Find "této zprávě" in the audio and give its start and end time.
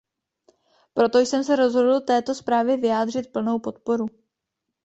2.01-2.77